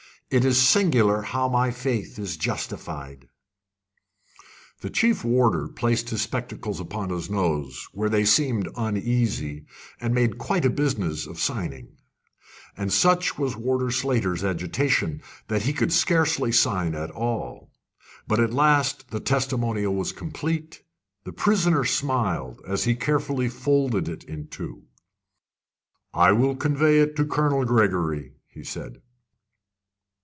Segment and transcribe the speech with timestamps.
[0.31, 3.27] It is singular how my faith is justified!"
[4.79, 9.65] The chief warder placed his spectacles upon his nose, where they seemed uneasy,
[9.99, 11.97] and made quite a business of signing.
[12.77, 17.69] And such was Warder Slater's agitation, that he could scarcely sign at all.
[18.25, 20.81] But at last the "testimonial" was complete.
[21.25, 24.83] The prisoner smiled as he carefully folded it in two.
[26.13, 29.01] "I will convey it to Colonel Gregory," he said.